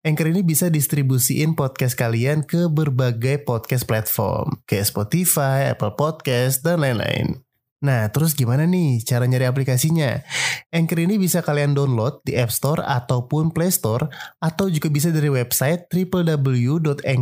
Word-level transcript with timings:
Anchor 0.00 0.32
ini 0.32 0.40
bisa 0.40 0.72
distribusiin 0.72 1.52
podcast 1.52 1.92
kalian 1.92 2.40
ke 2.48 2.72
berbagai 2.72 3.44
podcast 3.44 3.84
platform, 3.84 4.64
kayak 4.64 4.88
Spotify, 4.88 5.68
Apple 5.76 5.92
Podcast, 5.92 6.64
dan 6.64 6.80
lain-lain. 6.80 7.44
Nah, 7.84 8.08
terus 8.08 8.32
gimana 8.32 8.64
nih 8.64 9.04
cara 9.04 9.28
nyari 9.28 9.44
aplikasinya? 9.44 10.24
Anchor 10.72 11.04
ini 11.04 11.20
bisa 11.20 11.44
kalian 11.44 11.76
download 11.76 12.24
di 12.24 12.32
App 12.32 12.48
Store 12.48 12.80
ataupun 12.80 13.52
Play 13.52 13.68
Store, 13.68 14.08
atau 14.40 14.72
juga 14.72 14.88
bisa 14.88 15.12
dari 15.12 15.28
website 15.28 15.84
www.anchor.fm. 15.92 17.12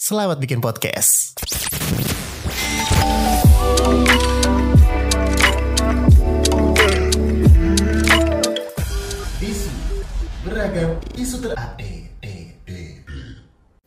Selamat 0.00 0.40
bikin 0.40 0.64
podcast. 0.64 1.36
Beragam 11.24 11.32
isu 11.32 11.36
terupdate. 11.40 12.04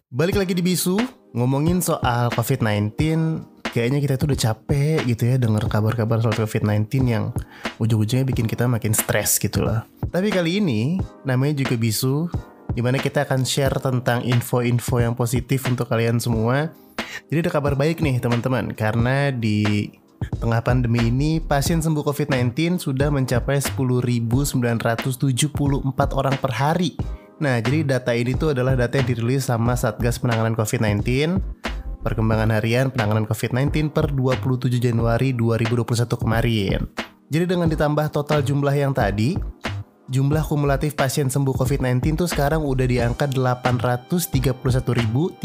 Balik 0.07 0.39
lagi 0.39 0.57
di 0.57 0.63
Bisu, 0.65 0.97
ngomongin 1.37 1.83
soal 1.83 2.33
COVID-19, 2.33 2.97
kayaknya 3.69 3.99
kita 4.01 4.17
tuh 4.17 4.33
udah 4.33 4.39
capek 4.39 5.05
gitu 5.05 5.29
ya 5.29 5.35
denger 5.37 5.69
kabar-kabar 5.69 6.17
soal 6.23 6.33
COVID-19 6.33 6.89
yang 7.05 7.29
ujung-ujungnya 7.77 8.25
bikin 8.25 8.49
kita 8.49 8.65
makin 8.65 8.97
stres 8.97 9.37
gitu 9.37 9.61
lah. 9.61 9.85
Tapi 10.09 10.33
kali 10.33 10.57
ini, 10.63 10.97
namanya 11.27 11.61
juga 11.61 11.77
Bisu, 11.77 12.25
di 12.73 12.81
mana 12.81 12.97
kita 12.97 13.29
akan 13.29 13.45
share 13.45 13.77
tentang 13.77 14.25
info-info 14.25 14.97
yang 14.97 15.13
positif 15.13 15.69
untuk 15.69 15.85
kalian 15.91 16.17
semua. 16.17 16.73
Jadi 17.29 17.45
ada 17.45 17.51
kabar 17.53 17.77
baik 17.77 18.01
nih 18.01 18.17
teman-teman, 18.17 18.73
karena 18.73 19.29
di 19.29 19.91
tengah 20.41 20.65
pandemi 20.65 21.13
ini 21.13 21.37
pasien 21.37 21.77
sembuh 21.77 22.01
COVID-19 22.01 22.81
sudah 22.81 23.13
mencapai 23.13 23.61
10.974 23.61 24.57
orang 26.15 26.35
per 26.41 26.51
hari. 26.57 26.97
Nah, 27.37 27.61
jadi 27.61 27.85
data 27.85 28.17
ini 28.17 28.33
tuh 28.33 28.57
adalah 28.57 28.73
data 28.73 28.97
yang 28.97 29.05
dirilis 29.05 29.45
sama 29.45 29.77
Satgas 29.77 30.17
Penanganan 30.17 30.57
COVID-19 30.57 31.05
Perkembangan 32.07 32.55
harian 32.55 32.87
penanganan 32.87 33.27
COVID-19 33.27 33.91
per 33.91 34.15
27 34.15 34.79
Januari 34.79 35.35
2021 35.35 36.07
kemarin. 36.15 36.87
Jadi 37.27 37.43
dengan 37.43 37.67
ditambah 37.67 38.07
total 38.15 38.39
jumlah 38.47 38.71
yang 38.71 38.95
tadi, 38.95 39.35
jumlah 40.07 40.39
kumulatif 40.47 40.95
pasien 40.95 41.27
sembuh 41.27 41.51
COVID-19 41.51 42.23
tuh 42.23 42.31
sekarang 42.31 42.63
udah 42.63 42.87
di 42.87 43.03
angka 43.03 43.27
831.330 43.27 45.43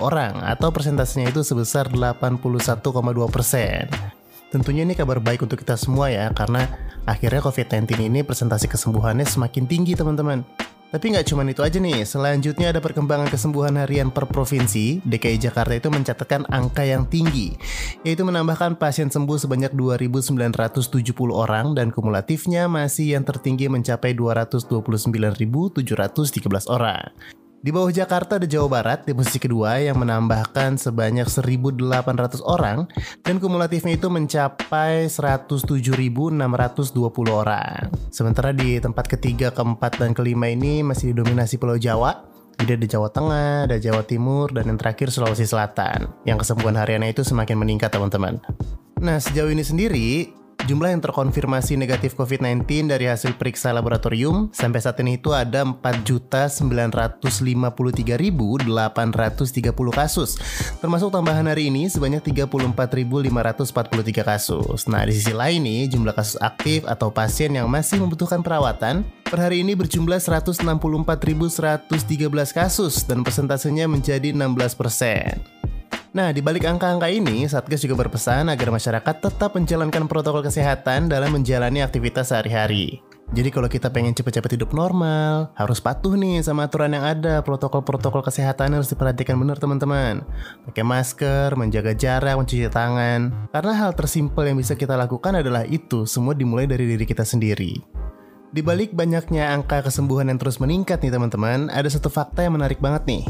orang 0.00 0.40
atau 0.40 0.72
persentasenya 0.72 1.36
itu 1.36 1.44
sebesar 1.44 1.92
81,2 1.92 2.40
persen. 3.28 3.92
Tentunya 4.48 4.88
ini 4.88 4.96
kabar 4.96 5.20
baik 5.20 5.44
untuk 5.44 5.60
kita 5.60 5.76
semua 5.76 6.08
ya 6.08 6.32
karena 6.32 6.64
akhirnya 7.04 7.44
COVID-19 7.44 8.08
ini 8.08 8.24
presentasi 8.24 8.72
kesembuhannya 8.72 9.28
semakin 9.28 9.68
tinggi 9.68 9.92
teman-teman. 9.92 10.48
Tapi 10.88 11.12
nggak 11.12 11.28
cuma 11.28 11.44
itu 11.44 11.60
aja 11.60 11.76
nih, 11.76 12.00
selanjutnya 12.00 12.72
ada 12.72 12.80
perkembangan 12.80 13.28
kesembuhan 13.28 13.76
harian 13.76 14.08
per 14.08 14.24
provinsi. 14.24 15.04
DKI 15.04 15.36
Jakarta 15.36 15.76
itu 15.76 15.92
mencatatkan 15.92 16.48
angka 16.48 16.80
yang 16.80 17.04
tinggi, 17.04 17.52
yaitu 18.08 18.24
menambahkan 18.24 18.80
pasien 18.80 19.12
sembuh 19.12 19.36
sebanyak 19.36 19.76
2.970 19.76 20.32
orang 21.28 21.76
dan 21.76 21.92
kumulatifnya 21.92 22.72
masih 22.72 23.20
yang 23.20 23.24
tertinggi 23.28 23.68
mencapai 23.68 24.16
229.713 24.16 26.72
orang. 26.72 27.12
Di 27.68 27.76
bawah 27.76 27.92
Jakarta 27.92 28.40
ada 28.40 28.48
Jawa 28.48 28.80
Barat 28.80 29.04
di 29.04 29.12
posisi 29.12 29.36
kedua 29.36 29.76
yang 29.76 30.00
menambahkan 30.00 30.80
sebanyak 30.80 31.28
1.800 31.28 32.40
orang 32.40 32.88
dan 33.20 33.36
kumulatifnya 33.36 33.92
itu 33.92 34.08
mencapai 34.08 35.04
107.620 35.04 36.32
orang. 37.28 37.92
Sementara 38.08 38.56
di 38.56 38.80
tempat 38.80 39.12
ketiga, 39.12 39.52
keempat, 39.52 40.00
dan 40.00 40.16
kelima 40.16 40.48
ini 40.48 40.80
masih 40.80 41.12
didominasi 41.12 41.60
Pulau 41.60 41.76
Jawa. 41.76 42.24
Jadi 42.56 42.72
ada 42.72 42.86
Jawa 42.88 43.08
Tengah, 43.12 43.68
ada 43.68 43.76
Jawa 43.76 44.00
Timur, 44.00 44.48
dan 44.48 44.72
yang 44.72 44.80
terakhir 44.80 45.12
Sulawesi 45.12 45.44
Selatan. 45.44 46.08
Yang 46.24 46.48
kesembuhan 46.48 46.72
hariannya 46.72 47.12
itu 47.12 47.20
semakin 47.20 47.60
meningkat 47.60 47.92
teman-teman. 47.92 48.40
Nah 49.04 49.20
sejauh 49.20 49.52
ini 49.52 49.60
sendiri, 49.60 50.32
Jumlah 50.68 50.92
yang 50.92 51.00
terkonfirmasi 51.00 51.80
negatif 51.80 52.12
COVID-19 52.12 52.92
dari 52.92 53.08
hasil 53.08 53.40
periksa 53.40 53.72
laboratorium 53.72 54.52
sampai 54.52 54.84
saat 54.84 55.00
ini 55.00 55.16
itu 55.16 55.32
ada 55.32 55.64
4.953.830 55.64 57.56
kasus. 59.96 60.36
Termasuk 60.76 61.08
tambahan 61.08 61.48
hari 61.48 61.72
ini 61.72 61.88
sebanyak 61.88 62.20
34.543 62.20 64.20
kasus. 64.20 64.84
Nah, 64.92 65.08
di 65.08 65.16
sisi 65.16 65.32
lain 65.32 65.64
nih, 65.64 65.88
jumlah 65.88 66.12
kasus 66.12 66.36
aktif 66.36 66.84
atau 66.84 67.08
pasien 67.08 67.48
yang 67.56 67.64
masih 67.72 68.04
membutuhkan 68.04 68.44
perawatan 68.44 69.08
per 69.24 69.40
hari 69.40 69.64
ini 69.64 69.72
berjumlah 69.72 70.20
164.113 70.20 71.88
kasus 72.52 73.08
dan 73.08 73.24
persentasenya 73.24 73.88
menjadi 73.88 74.36
16 74.36 74.76
persen. 74.76 75.57
Nah, 76.16 76.32
di 76.32 76.40
balik 76.40 76.64
angka-angka 76.64 77.12
ini, 77.12 77.44
Satgas 77.44 77.84
juga 77.84 78.00
berpesan 78.00 78.48
agar 78.48 78.72
masyarakat 78.72 79.16
tetap 79.20 79.52
menjalankan 79.52 80.08
protokol 80.08 80.40
kesehatan 80.40 81.12
dalam 81.12 81.36
menjalani 81.36 81.84
aktivitas 81.84 82.32
sehari-hari. 82.32 83.04
Jadi 83.28 83.52
kalau 83.52 83.68
kita 83.68 83.92
pengen 83.92 84.16
cepet-cepet 84.16 84.56
hidup 84.56 84.72
normal, 84.72 85.52
harus 85.52 85.84
patuh 85.84 86.16
nih 86.16 86.40
sama 86.40 86.64
aturan 86.64 86.96
yang 86.96 87.04
ada. 87.04 87.44
Protokol-protokol 87.44 88.24
kesehatan 88.24 88.72
harus 88.72 88.88
diperhatikan 88.88 89.36
benar 89.36 89.60
teman-teman. 89.60 90.24
Pakai 90.64 90.80
masker, 90.80 91.52
menjaga 91.52 91.92
jarak, 91.92 92.40
mencuci 92.40 92.72
tangan. 92.72 93.52
Karena 93.52 93.72
hal 93.76 93.92
tersimpel 93.92 94.48
yang 94.48 94.56
bisa 94.56 94.80
kita 94.80 94.96
lakukan 94.96 95.44
adalah 95.44 95.68
itu, 95.68 96.08
semua 96.08 96.32
dimulai 96.32 96.64
dari 96.64 96.88
diri 96.88 97.04
kita 97.04 97.28
sendiri. 97.28 97.84
Di 98.48 98.64
balik 98.64 98.96
banyaknya 98.96 99.52
angka 99.52 99.84
kesembuhan 99.84 100.32
yang 100.32 100.40
terus 100.40 100.56
meningkat 100.56 101.04
nih 101.04 101.12
teman-teman, 101.12 101.68
ada 101.68 101.84
satu 101.84 102.08
fakta 102.08 102.48
yang 102.48 102.56
menarik 102.56 102.80
banget 102.80 103.04
nih. 103.04 103.22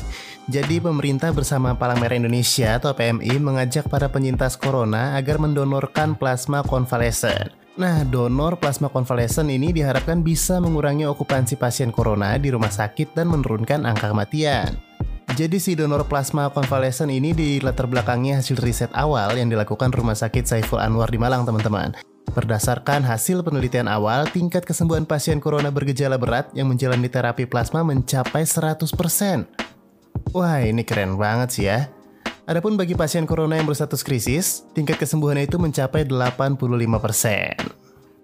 Jadi 0.46 0.78
pemerintah 0.78 1.34
bersama 1.34 1.74
Palang 1.74 1.98
Merah 1.98 2.14
Indonesia 2.14 2.78
atau 2.78 2.94
PMI 2.94 3.42
mengajak 3.42 3.90
para 3.90 4.06
penyintas 4.06 4.54
corona 4.54 5.18
agar 5.18 5.42
mendonorkan 5.42 6.14
plasma 6.14 6.62
konvalesen. 6.62 7.50
Nah, 7.78 8.06
donor 8.06 8.62
plasma 8.62 8.86
konvalesen 8.90 9.50
ini 9.50 9.74
diharapkan 9.74 10.22
bisa 10.22 10.62
mengurangi 10.62 11.06
okupansi 11.10 11.58
pasien 11.58 11.90
corona 11.90 12.38
di 12.38 12.54
rumah 12.54 12.70
sakit 12.70 13.14
dan 13.18 13.30
menurunkan 13.30 13.86
angka 13.86 14.14
kematian. 14.14 14.78
Jadi 15.34 15.58
si 15.58 15.74
donor 15.74 16.06
plasma 16.06 16.50
konvalesen 16.50 17.10
ini 17.10 17.34
di 17.34 17.58
latar 17.58 17.90
belakangnya 17.90 18.38
hasil 18.38 18.58
riset 18.58 18.90
awal 18.94 19.34
yang 19.38 19.52
dilakukan 19.52 19.92
Rumah 19.92 20.16
Sakit 20.16 20.48
Saiful 20.48 20.80
Anwar 20.80 21.12
di 21.12 21.20
Malang, 21.20 21.44
teman-teman. 21.44 22.07
Berdasarkan 22.32 23.06
hasil 23.06 23.40
penelitian 23.40 23.88
awal, 23.88 24.28
tingkat 24.28 24.66
kesembuhan 24.68 25.08
pasien 25.08 25.40
corona 25.40 25.72
bergejala 25.72 26.20
berat 26.20 26.52
yang 26.52 26.68
menjalani 26.68 27.08
terapi 27.08 27.48
plasma 27.48 27.80
mencapai 27.80 28.44
100%. 28.44 28.84
Wah, 30.36 30.60
ini 30.60 30.84
keren 30.84 31.16
banget 31.16 31.48
sih 31.54 31.64
ya. 31.70 31.88
Adapun 32.48 32.80
bagi 32.80 32.96
pasien 32.96 33.28
corona 33.28 33.60
yang 33.60 33.68
berstatus 33.68 34.00
krisis, 34.00 34.64
tingkat 34.72 34.96
kesembuhannya 35.00 35.48
itu 35.48 35.60
mencapai 35.60 36.08
85%. 36.08 37.77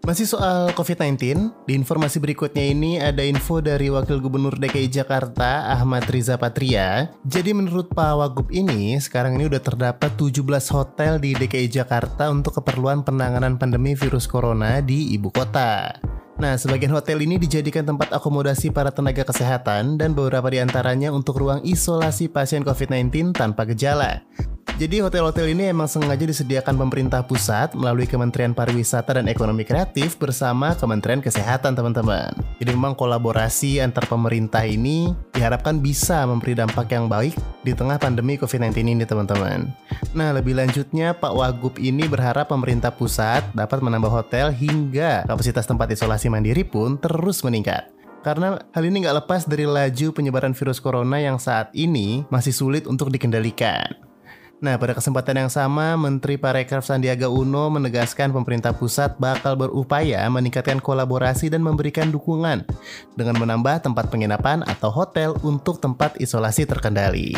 Masih 0.04 0.28
soal 0.28 0.68
COVID-19, 0.76 1.16
di 1.64 1.72
informasi 1.72 2.20
berikutnya 2.20 2.60
ini 2.60 3.00
ada 3.00 3.24
info 3.24 3.64
dari 3.64 3.88
Wakil 3.88 4.20
Gubernur 4.20 4.52
DKI 4.52 4.92
Jakarta, 4.92 5.72
Ahmad 5.72 6.04
Riza 6.12 6.36
Patria. 6.36 7.08
Jadi 7.24 7.56
menurut 7.56 7.88
Pak 7.88 8.12
Wagub 8.20 8.52
ini, 8.52 9.00
sekarang 9.00 9.40
ini 9.40 9.48
udah 9.48 9.64
terdapat 9.64 10.12
17 10.12 10.44
hotel 10.76 11.16
di 11.16 11.32
DKI 11.32 11.72
Jakarta 11.72 12.28
untuk 12.28 12.60
keperluan 12.60 13.00
penanganan 13.00 13.56
pandemi 13.56 13.96
virus 13.96 14.28
corona 14.28 14.84
di 14.84 15.16
ibu 15.16 15.32
kota. 15.32 15.96
Nah, 16.36 16.60
sebagian 16.60 16.92
hotel 16.92 17.24
ini 17.24 17.40
dijadikan 17.40 17.88
tempat 17.88 18.12
akomodasi 18.12 18.76
para 18.76 18.92
tenaga 18.92 19.24
kesehatan 19.24 19.96
dan 19.96 20.12
beberapa 20.12 20.52
di 20.52 20.60
antaranya 20.60 21.16
untuk 21.16 21.40
ruang 21.40 21.64
isolasi 21.64 22.28
pasien 22.28 22.60
COVID-19 22.60 23.32
tanpa 23.32 23.64
gejala. 23.72 24.20
Jadi 24.74 24.98
hotel-hotel 24.98 25.54
ini 25.54 25.70
emang 25.70 25.86
sengaja 25.86 26.26
disediakan 26.26 26.74
pemerintah 26.74 27.22
pusat 27.22 27.78
melalui 27.78 28.10
Kementerian 28.10 28.50
Pariwisata 28.50 29.14
dan 29.14 29.30
Ekonomi 29.30 29.62
Kreatif 29.62 30.18
bersama 30.18 30.74
Kementerian 30.74 31.22
Kesehatan 31.22 31.78
teman-teman. 31.78 32.34
Jadi 32.58 32.74
memang 32.74 32.98
kolaborasi 32.98 33.78
antar 33.78 34.02
pemerintah 34.10 34.66
ini 34.66 35.14
diharapkan 35.30 35.78
bisa 35.78 36.26
memberi 36.26 36.58
dampak 36.58 36.90
yang 36.90 37.06
baik 37.06 37.38
di 37.62 37.70
tengah 37.70 38.02
pandemi 38.02 38.34
COVID-19 38.34 38.98
ini 38.98 39.06
teman-teman. 39.06 39.70
Nah 40.10 40.34
lebih 40.34 40.58
lanjutnya 40.58 41.14
Pak 41.14 41.32
Wagub 41.38 41.78
ini 41.78 42.10
berharap 42.10 42.50
pemerintah 42.50 42.90
pusat 42.90 43.46
dapat 43.54 43.78
menambah 43.78 44.10
hotel 44.10 44.50
hingga 44.50 45.22
kapasitas 45.30 45.70
tempat 45.70 45.94
isolasi 45.94 46.26
mandiri 46.26 46.66
pun 46.66 46.98
terus 46.98 47.46
meningkat. 47.46 47.94
Karena 48.26 48.58
hal 48.74 48.82
ini 48.82 49.06
nggak 49.06 49.22
lepas 49.22 49.46
dari 49.46 49.70
laju 49.70 50.10
penyebaran 50.10 50.56
virus 50.56 50.82
corona 50.82 51.22
yang 51.22 51.38
saat 51.38 51.70
ini 51.78 52.26
masih 52.26 52.50
sulit 52.50 52.90
untuk 52.90 53.14
dikendalikan. 53.14 54.03
Nah, 54.64 54.80
pada 54.80 54.96
kesempatan 54.96 55.44
yang 55.44 55.52
sama, 55.52 55.92
Menteri 56.00 56.40
Parekraf 56.40 56.88
Sandiaga 56.88 57.28
Uno 57.28 57.68
menegaskan 57.68 58.32
pemerintah 58.32 58.72
pusat 58.72 59.12
bakal 59.20 59.60
berupaya 59.60 60.24
meningkatkan 60.32 60.80
kolaborasi 60.80 61.52
dan 61.52 61.60
memberikan 61.60 62.08
dukungan 62.08 62.64
dengan 63.12 63.36
menambah 63.36 63.84
tempat 63.84 64.08
penginapan 64.08 64.64
atau 64.64 64.88
hotel 64.88 65.36
untuk 65.44 65.84
tempat 65.84 66.16
isolasi 66.16 66.64
terkendali. 66.64 67.36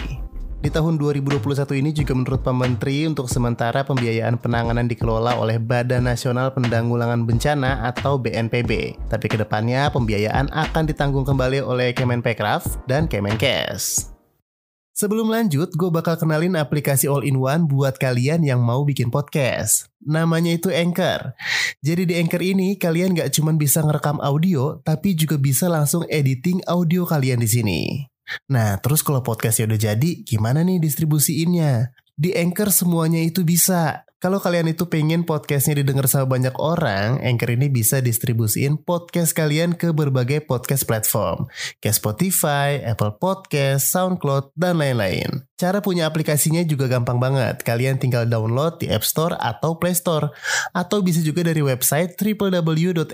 Di 0.62 0.70
tahun 0.70 1.02
2021 1.02 1.42
ini 1.82 1.90
juga 1.90 2.14
menurut 2.14 2.46
Menteri 2.46 3.10
untuk 3.10 3.26
sementara 3.26 3.82
pembiayaan 3.82 4.38
penanganan 4.38 4.86
dikelola 4.86 5.34
oleh 5.34 5.58
Badan 5.58 6.06
Nasional 6.06 6.54
Penanggulangan 6.54 7.26
Bencana 7.26 7.90
atau 7.90 8.22
BNPB. 8.22 9.02
Tapi 9.10 9.26
ke 9.26 9.34
depannya 9.34 9.90
pembiayaan 9.90 10.46
akan 10.54 10.86
ditanggung 10.86 11.26
kembali 11.26 11.58
oleh 11.58 11.90
Kemenpekraf 11.90 12.86
dan 12.86 13.10
Kemenkes. 13.10 14.15
Sebelum 14.96 15.28
lanjut, 15.28 15.76
gue 15.76 15.90
bakal 15.92 16.16
kenalin 16.16 16.56
aplikasi 16.56 17.04
all-in-one 17.04 17.68
buat 17.68 18.00
kalian 18.00 18.40
yang 18.40 18.64
mau 18.64 18.80
bikin 18.80 19.12
podcast. 19.12 19.92
Namanya 20.00 20.56
itu 20.56 20.72
Anchor. 20.72 21.36
Jadi 21.84 22.08
di 22.08 22.16
Anchor 22.16 22.40
ini, 22.40 22.80
kalian 22.80 23.12
gak 23.12 23.28
cuma 23.36 23.52
bisa 23.52 23.84
ngerekam 23.84 24.16
audio, 24.24 24.80
tapi 24.80 25.12
juga 25.12 25.36
bisa 25.36 25.68
langsung 25.68 26.08
editing 26.08 26.64
audio 26.64 27.04
kalian 27.04 27.44
di 27.44 27.48
sini. 27.52 27.80
Nah, 28.48 28.80
terus 28.80 29.04
kalau 29.04 29.20
podcastnya 29.20 29.68
udah 29.68 29.92
jadi, 29.92 30.24
gimana 30.24 30.64
nih 30.64 30.80
distribusiinnya? 30.80 31.92
Di 32.16 32.32
Anchor 32.32 32.72
semuanya 32.72 33.20
itu 33.20 33.44
bisa. 33.44 34.05
Kalau 34.16 34.40
kalian 34.40 34.72
itu 34.72 34.88
pengen 34.88 35.28
podcastnya 35.28 35.84
didengar 35.84 36.08
sama 36.08 36.24
banyak 36.24 36.56
orang, 36.56 37.20
Anchor 37.20 37.52
ini 37.52 37.68
bisa 37.68 38.00
distribusiin 38.00 38.80
podcast 38.80 39.36
kalian 39.36 39.76
ke 39.76 39.92
berbagai 39.92 40.40
podcast 40.48 40.88
platform. 40.88 41.44
Kayak 41.84 42.00
Spotify, 42.00 42.80
Apple 42.80 43.20
Podcast, 43.20 43.92
Soundcloud, 43.92 44.56
dan 44.56 44.80
lain-lain. 44.80 45.44
Cara 45.60 45.84
punya 45.84 46.08
aplikasinya 46.08 46.64
juga 46.64 46.88
gampang 46.88 47.20
banget. 47.20 47.60
Kalian 47.60 48.00
tinggal 48.00 48.24
download 48.24 48.80
di 48.80 48.88
App 48.88 49.04
Store 49.04 49.36
atau 49.36 49.76
Play 49.76 49.92
Store. 49.92 50.32
Atau 50.72 51.04
bisa 51.04 51.20
juga 51.20 51.44
dari 51.44 51.60
website 51.60 52.16
www.anchor.fm. 52.16 53.06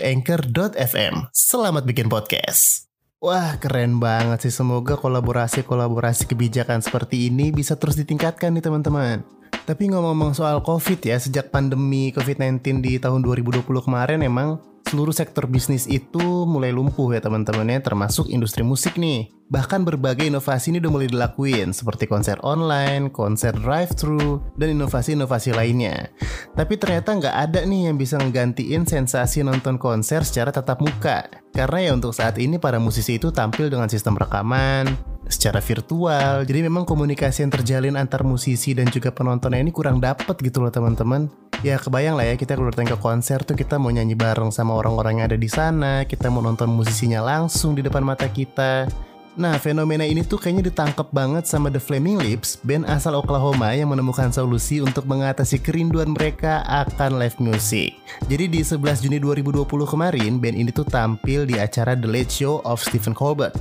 Selamat 1.35 1.83
bikin 1.83 2.07
podcast. 2.07 2.87
Wah 3.19 3.59
keren 3.59 3.99
banget 3.99 4.47
sih 4.47 4.55
semoga 4.55 4.95
kolaborasi-kolaborasi 4.95 6.31
kebijakan 6.31 6.79
seperti 6.79 7.27
ini 7.27 7.51
bisa 7.51 7.75
terus 7.75 7.99
ditingkatkan 7.99 8.55
nih 8.55 8.63
teman-teman. 8.63 9.42
Tapi 9.63 9.87
ngomong-ngomong 9.87 10.35
soal 10.35 10.59
COVID 10.59 10.99
ya, 11.07 11.15
sejak 11.15 11.47
pandemi 11.47 12.11
COVID-19 12.11 12.83
di 12.83 12.99
tahun 12.99 13.23
2020 13.23 13.63
kemarin 13.63 14.19
emang 14.19 14.59
seluruh 14.93 15.09
sektor 15.09 15.49
bisnis 15.49 15.89
itu 15.89 16.45
mulai 16.45 16.69
lumpuh 16.69 17.17
ya 17.17 17.19
teman-teman 17.25 17.65
ya, 17.65 17.81
termasuk 17.81 18.29
industri 18.29 18.61
musik 18.61 19.01
nih. 19.01 19.33
Bahkan 19.49 19.81
berbagai 19.81 20.29
inovasi 20.29 20.69
ini 20.69 20.77
udah 20.77 20.93
mulai 20.93 21.09
dilakuin, 21.09 21.73
seperti 21.73 22.05
konser 22.05 22.37
online, 22.45 23.09
konser 23.09 23.57
drive-thru, 23.57 24.37
dan 24.53 24.77
inovasi-inovasi 24.77 25.57
lainnya. 25.57 26.13
Tapi 26.53 26.77
ternyata 26.77 27.17
nggak 27.17 27.35
ada 27.49 27.65
nih 27.65 27.89
yang 27.89 27.97
bisa 27.97 28.21
ngegantiin 28.21 28.85
sensasi 28.85 29.41
nonton 29.41 29.81
konser 29.81 30.21
secara 30.21 30.53
tatap 30.53 30.85
muka. 30.85 31.25
Karena 31.49 31.89
ya 31.89 31.91
untuk 31.97 32.13
saat 32.13 32.37
ini 32.37 32.61
para 32.61 32.77
musisi 32.77 33.17
itu 33.17 33.33
tampil 33.33 33.73
dengan 33.73 33.89
sistem 33.89 34.13
rekaman, 34.13 34.93
secara 35.25 35.57
virtual. 35.57 36.45
Jadi 36.45 36.59
memang 36.61 36.85
komunikasi 36.85 37.45
yang 37.45 37.51
terjalin 37.53 37.97
antar 37.97 38.21
musisi 38.21 38.77
dan 38.77 38.89
juga 38.93 39.09
penontonnya 39.09 39.61
ini 39.61 39.73
kurang 39.73 39.97
dapet 39.97 40.37
gitu 40.45 40.61
loh 40.61 40.69
teman-teman. 40.69 41.42
Ya 41.63 41.79
kebayang 41.79 42.19
lah 42.19 42.27
ya 42.27 42.35
kita 42.35 42.59
kalau 42.59 42.67
datang 42.67 42.91
ke 42.91 42.97
konser 42.99 43.39
tuh 43.39 43.55
kita 43.55 43.79
mau 43.79 43.87
nyanyi 43.87 44.19
bareng 44.19 44.51
sama 44.51 44.75
orang-orang 44.75 45.23
yang 45.23 45.31
ada 45.31 45.39
di 45.39 45.47
sana, 45.47 46.03
kita 46.03 46.27
mau 46.27 46.43
nonton 46.43 46.67
musisinya 46.67 47.23
langsung 47.23 47.71
di 47.71 47.79
depan 47.79 48.03
mata 48.03 48.27
kita. 48.27 48.91
Nah, 49.39 49.55
fenomena 49.57 50.03
ini 50.03 50.27
tuh 50.27 50.37
kayaknya 50.37 50.67
ditangkap 50.67 51.07
banget 51.15 51.47
sama 51.47 51.71
The 51.71 51.79
Flaming 51.79 52.19
Lips, 52.19 52.59
band 52.67 52.83
asal 52.85 53.15
Oklahoma 53.15 53.71
yang 53.71 53.95
menemukan 53.95 54.27
solusi 54.29 54.83
untuk 54.83 55.07
mengatasi 55.07 55.63
kerinduan 55.63 56.11
mereka 56.11 56.67
akan 56.67 57.15
live 57.15 57.39
music. 57.39 57.95
Jadi 58.27 58.45
di 58.51 58.59
11 58.59 58.99
Juni 58.99 59.23
2020 59.23 59.65
kemarin, 59.87 60.43
band 60.43 60.59
ini 60.59 60.69
tuh 60.69 60.83
tampil 60.83 61.47
di 61.47 61.63
acara 61.63 61.95
The 61.95 62.11
Late 62.11 62.29
Show 62.29 62.59
of 62.67 62.83
Stephen 62.83 63.15
Colbert. 63.15 63.55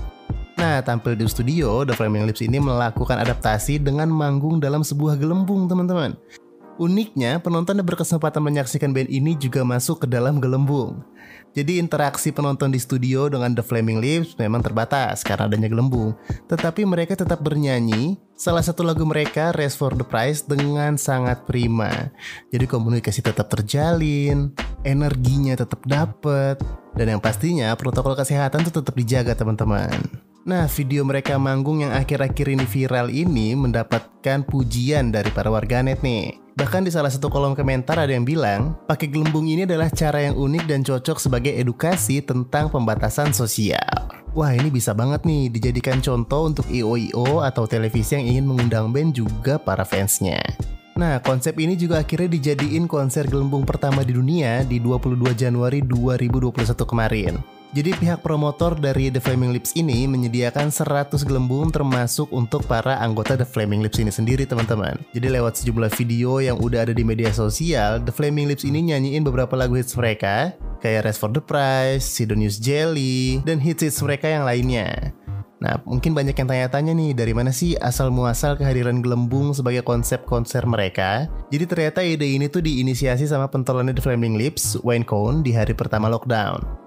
Nah, 0.58 0.82
tampil 0.82 1.14
di 1.14 1.24
studio, 1.30 1.86
The 1.86 1.94
Flaming 1.94 2.26
Lips 2.26 2.42
ini 2.42 2.58
melakukan 2.58 3.22
adaptasi 3.22 3.78
dengan 3.78 4.10
manggung 4.10 4.58
dalam 4.58 4.82
sebuah 4.84 5.16
gelembung, 5.16 5.70
teman-teman. 5.70 6.18
Uniknya, 6.82 7.38
penonton 7.38 7.78
yang 7.78 7.86
berkesempatan 7.86 8.42
menyaksikan 8.42 8.90
band 8.90 9.06
ini 9.06 9.38
juga 9.38 9.62
masuk 9.62 10.02
ke 10.02 10.06
dalam 10.10 10.42
gelembung. 10.42 11.06
Jadi 11.54 11.78
interaksi 11.78 12.34
penonton 12.34 12.74
di 12.74 12.82
studio 12.82 13.30
dengan 13.30 13.54
The 13.54 13.62
Flaming 13.62 14.02
Lips 14.02 14.34
memang 14.34 14.66
terbatas 14.66 15.22
karena 15.22 15.46
adanya 15.46 15.70
gelembung. 15.70 16.18
Tetapi 16.50 16.82
mereka 16.82 17.14
tetap 17.14 17.38
bernyanyi 17.38 18.18
salah 18.34 18.66
satu 18.66 18.82
lagu 18.82 19.06
mereka, 19.06 19.54
Race 19.54 19.78
for 19.78 19.94
the 19.94 20.02
Prize, 20.02 20.42
dengan 20.42 20.98
sangat 20.98 21.46
prima. 21.46 22.10
Jadi 22.50 22.66
komunikasi 22.66 23.22
tetap 23.22 23.46
terjalin, 23.46 24.50
energinya 24.82 25.54
tetap 25.54 25.86
dapet, 25.86 26.58
dan 26.98 27.06
yang 27.14 27.22
pastinya 27.22 27.70
protokol 27.78 28.18
kesehatan 28.18 28.66
itu 28.66 28.82
tetap 28.82 28.98
dijaga 28.98 29.38
teman-teman. 29.38 30.31
Nah, 30.42 30.66
video 30.66 31.06
mereka 31.06 31.38
manggung 31.38 31.86
yang 31.86 31.94
akhir-akhir 31.94 32.50
ini 32.50 32.66
viral 32.66 33.14
ini 33.14 33.54
mendapatkan 33.54 34.42
pujian 34.42 35.14
dari 35.14 35.30
para 35.30 35.46
warganet 35.46 36.02
nih. 36.02 36.34
Bahkan 36.58 36.82
di 36.82 36.90
salah 36.90 37.14
satu 37.14 37.30
kolom 37.30 37.54
komentar 37.54 37.94
ada 37.94 38.10
yang 38.10 38.26
bilang, 38.26 38.74
pakai 38.90 39.06
gelembung 39.06 39.46
ini 39.46 39.62
adalah 39.62 39.86
cara 39.86 40.26
yang 40.26 40.34
unik 40.34 40.64
dan 40.66 40.82
cocok 40.82 41.22
sebagai 41.22 41.54
edukasi 41.54 42.18
tentang 42.26 42.74
pembatasan 42.74 43.30
sosial. 43.30 43.86
Wah 44.34 44.50
ini 44.50 44.66
bisa 44.66 44.90
banget 44.90 45.22
nih 45.22 45.46
dijadikan 45.46 46.02
contoh 46.02 46.50
untuk 46.50 46.66
IO-IO 46.66 47.46
atau 47.46 47.62
televisi 47.70 48.18
yang 48.18 48.26
ingin 48.26 48.46
mengundang 48.50 48.90
band 48.90 49.14
juga 49.14 49.62
para 49.62 49.86
fansnya. 49.86 50.42
Nah, 50.98 51.22
konsep 51.22 51.54
ini 51.62 51.78
juga 51.78 52.02
akhirnya 52.02 52.34
dijadiin 52.34 52.90
konser 52.90 53.30
gelembung 53.30 53.62
pertama 53.62 54.02
di 54.02 54.18
dunia 54.18 54.66
di 54.66 54.82
22 54.82 55.38
Januari 55.38 55.86
2021 55.86 56.82
kemarin. 56.82 57.61
Jadi 57.72 57.88
pihak 57.96 58.20
promotor 58.20 58.76
dari 58.76 59.08
The 59.08 59.16
Flaming 59.16 59.56
Lips 59.56 59.72
ini 59.80 60.04
menyediakan 60.04 60.68
100 60.68 61.24
gelembung 61.24 61.72
termasuk 61.72 62.28
untuk 62.28 62.68
para 62.68 63.00
anggota 63.00 63.32
The 63.32 63.48
Flaming 63.48 63.80
Lips 63.80 63.96
ini 63.96 64.12
sendiri 64.12 64.44
teman-teman. 64.44 65.00
Jadi 65.16 65.32
lewat 65.32 65.56
sejumlah 65.56 65.88
video 65.96 66.44
yang 66.44 66.60
udah 66.60 66.84
ada 66.84 66.92
di 66.92 67.00
media 67.00 67.32
sosial, 67.32 68.04
The 68.04 68.12
Flaming 68.12 68.52
Lips 68.52 68.68
ini 68.68 68.92
nyanyiin 68.92 69.24
beberapa 69.24 69.56
lagu 69.56 69.72
hits 69.72 69.96
mereka, 69.96 70.52
kayak 70.84 71.08
Rest 71.08 71.24
for 71.24 71.32
the 71.32 71.40
Prize, 71.40 72.04
Sidonius 72.04 72.60
Jelly, 72.60 73.40
dan 73.48 73.56
hits-hits 73.56 74.04
mereka 74.04 74.28
yang 74.28 74.44
lainnya. 74.44 75.16
Nah, 75.64 75.80
mungkin 75.88 76.12
banyak 76.12 76.36
yang 76.36 76.48
tanya-tanya 76.52 76.92
nih, 76.92 77.16
dari 77.16 77.32
mana 77.32 77.56
sih 77.56 77.72
asal 77.80 78.12
muasal 78.12 78.60
kehadiran 78.60 79.00
gelembung 79.00 79.56
sebagai 79.56 79.80
konsep 79.80 80.28
konser 80.28 80.68
mereka? 80.68 81.24
Jadi 81.48 81.64
ternyata 81.64 82.04
ide 82.04 82.36
ini 82.36 82.52
tuh 82.52 82.60
diinisiasi 82.60 83.24
sama 83.24 83.48
pentolannya 83.48 83.96
The 83.96 84.04
Flaming 84.04 84.36
Lips, 84.36 84.76
Wayne 84.84 85.08
Cohn, 85.08 85.40
di 85.40 85.56
hari 85.56 85.72
pertama 85.72 86.12
lockdown. 86.12 86.81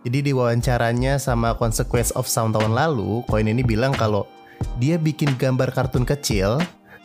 Jadi 0.00 0.18
di 0.24 0.32
wawancaranya 0.32 1.20
sama 1.20 1.52
Consequence 1.60 2.08
of 2.16 2.24
Sound 2.24 2.56
tahun 2.56 2.72
lalu, 2.72 3.20
Koin 3.28 3.44
ini 3.44 3.60
bilang 3.60 3.92
kalau 3.92 4.24
dia 4.80 4.96
bikin 4.96 5.36
gambar 5.36 5.76
kartun 5.76 6.08
kecil, 6.08 6.56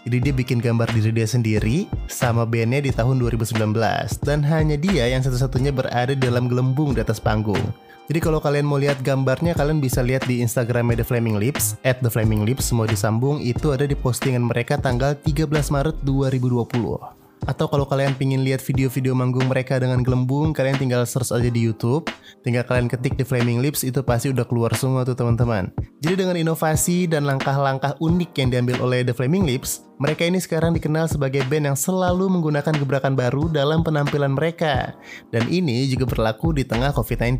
jadi 0.08 0.32
dia 0.32 0.34
bikin 0.38 0.64
gambar 0.64 0.88
diri 0.96 1.12
dia 1.12 1.28
sendiri 1.28 1.92
sama 2.08 2.48
bandnya 2.48 2.80
di 2.80 2.96
tahun 2.96 3.20
2019 3.20 3.76
dan 4.24 4.40
hanya 4.48 4.80
dia 4.80 5.12
yang 5.12 5.20
satu-satunya 5.20 5.76
berada 5.76 6.16
dalam 6.16 6.48
gelembung 6.48 6.96
di 6.96 7.04
atas 7.04 7.20
panggung. 7.20 7.60
Jadi 8.06 8.22
kalau 8.22 8.38
kalian 8.38 8.70
mau 8.70 8.78
lihat 8.78 9.02
gambarnya, 9.02 9.58
kalian 9.58 9.82
bisa 9.82 10.06
lihat 10.06 10.30
di 10.30 10.46
Instagramnya 10.46 11.02
The 11.02 11.06
Flaming 11.10 11.42
Lips, 11.42 11.74
at 11.82 12.06
The 12.06 12.14
Flaming 12.14 12.46
Lips, 12.46 12.70
semua 12.70 12.86
disambung, 12.86 13.42
itu 13.42 13.74
ada 13.74 13.90
di 13.90 13.98
postingan 13.98 14.46
mereka 14.46 14.78
tanggal 14.78 15.18
13 15.18 15.50
Maret 15.74 16.06
2020. 16.06 17.25
Atau 17.44 17.68
kalau 17.68 17.84
kalian 17.84 18.16
pingin 18.16 18.42
lihat 18.48 18.64
video-video 18.64 19.12
manggung 19.12 19.52
mereka 19.52 19.78
dengan 19.78 20.02
gelembung, 20.02 20.56
kalian 20.56 20.80
tinggal 20.80 21.04
search 21.04 21.36
aja 21.36 21.52
di 21.52 21.62
YouTube. 21.62 22.08
Tinggal 22.42 22.64
kalian 22.64 22.88
ketik 22.88 23.20
di 23.20 23.28
Flaming 23.28 23.60
Lips, 23.60 23.84
itu 23.84 24.00
pasti 24.02 24.32
udah 24.32 24.48
keluar 24.48 24.72
semua 24.74 25.04
tuh 25.04 25.14
teman-teman. 25.14 25.70
Jadi 26.02 26.26
dengan 26.26 26.36
inovasi 26.40 27.06
dan 27.06 27.28
langkah-langkah 27.28 28.00
unik 28.02 28.32
yang 28.40 28.50
diambil 28.50 28.82
oleh 28.82 29.06
The 29.06 29.14
Flaming 29.14 29.46
Lips, 29.46 29.86
mereka 29.96 30.28
ini 30.28 30.44
sekarang 30.44 30.76
dikenal 30.76 31.08
sebagai 31.08 31.40
band 31.48 31.72
yang 31.72 31.80
selalu 31.80 32.28
menggunakan 32.28 32.76
gebrakan 32.76 33.16
baru 33.16 33.48
dalam 33.48 33.80
penampilan 33.80 34.36
mereka. 34.36 34.92
Dan 35.32 35.48
ini 35.48 35.88
juga 35.88 36.04
berlaku 36.04 36.52
di 36.52 36.68
tengah 36.68 36.92
COVID-19. 36.92 37.40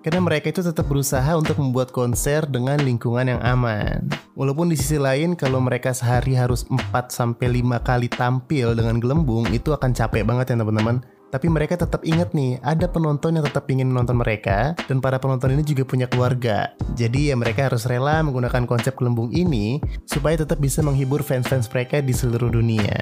Karena 0.00 0.20
mereka 0.24 0.48
itu 0.48 0.64
tetap 0.64 0.88
berusaha 0.88 1.28
untuk 1.36 1.60
membuat 1.60 1.92
konser 1.92 2.48
dengan 2.48 2.80
lingkungan 2.80 3.36
yang 3.36 3.40
aman. 3.44 4.08
Walaupun 4.32 4.72
di 4.72 4.80
sisi 4.80 4.96
lain 4.96 5.36
kalau 5.36 5.60
mereka 5.60 5.92
sehari 5.92 6.32
harus 6.32 6.64
4 6.72 7.12
sampai 7.12 7.60
5 7.60 7.84
kali 7.84 8.08
tampil 8.08 8.72
dengan 8.72 8.96
gelembung 8.96 9.44
itu 9.52 9.76
akan 9.76 9.92
capek 9.92 10.24
banget 10.24 10.56
ya 10.56 10.64
teman-teman. 10.64 11.19
Tapi 11.30 11.46
mereka 11.46 11.78
tetap 11.78 12.02
ingat 12.02 12.34
nih, 12.34 12.58
ada 12.58 12.90
penonton 12.90 13.38
yang 13.38 13.46
tetap 13.46 13.70
ingin 13.70 13.86
menonton 13.86 14.18
mereka, 14.18 14.74
dan 14.90 14.98
para 14.98 15.22
penonton 15.22 15.54
ini 15.54 15.62
juga 15.62 15.86
punya 15.86 16.10
keluarga. 16.10 16.74
Jadi 16.98 17.30
ya 17.30 17.38
mereka 17.38 17.70
harus 17.70 17.86
rela 17.86 18.18
menggunakan 18.26 18.66
konsep 18.66 18.98
gelembung 18.98 19.30
ini, 19.30 19.78
supaya 20.10 20.34
tetap 20.34 20.58
bisa 20.58 20.82
menghibur 20.82 21.22
fans-fans 21.22 21.70
mereka 21.70 22.02
di 22.02 22.10
seluruh 22.10 22.50
dunia. 22.50 22.98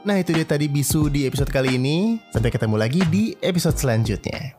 Nah 0.00 0.16
itu 0.16 0.32
dia 0.32 0.48
tadi 0.48 0.64
bisu 0.64 1.12
di 1.12 1.28
episode 1.28 1.52
kali 1.52 1.76
ini, 1.76 2.16
sampai 2.32 2.48
ketemu 2.48 2.76
lagi 2.80 3.04
di 3.12 3.36
episode 3.44 3.76
selanjutnya. 3.76 4.56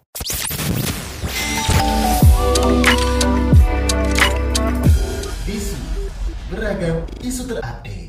Bisu, 5.49 5.77
beragam 6.53 7.01
isu 7.25 7.41
terupdate. 7.49 8.02